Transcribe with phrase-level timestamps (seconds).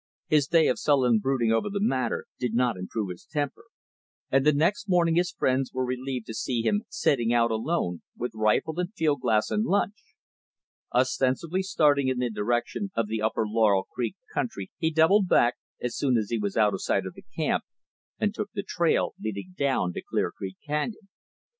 [0.29, 3.65] His day of sullen brooding over the matter did not improve his temper;
[4.31, 8.31] and the next morning his friends were relieved to see him setting out alone, with
[8.33, 10.15] rifle and field glass and lunch.
[10.91, 15.95] Ostensibly starting in the direction of the upper Laurel Creek country he doubled back, as
[15.95, 17.63] soon as he was out of sight of camp,
[18.17, 21.09] and took the trail leading down to Clear Creek canyon.